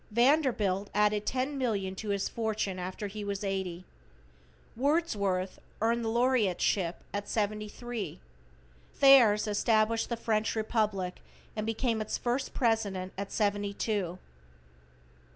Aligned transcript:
Vanderbilt 0.09 0.89
added 0.95 1.27
$100,000,000 1.27 1.95
to 1.97 2.09
his 2.09 2.27
fortune 2.27 2.79
after 2.79 3.05
he 3.05 3.23
was 3.23 3.43
eighty. 3.43 3.85
Wordsworth 4.75 5.59
earned 5.79 6.03
the 6.03 6.09
Laureateship 6.09 7.03
at 7.13 7.29
seventy 7.29 7.69
three. 7.69 8.19
Theirs 8.99 9.45
established 9.45 10.09
the 10.09 10.17
French 10.17 10.55
Republic 10.55 11.21
and 11.55 11.67
became 11.67 12.01
its 12.01 12.17
first 12.17 12.51
president 12.51 13.13
at 13.15 13.31
seventy 13.31 13.75
two. 13.75 14.17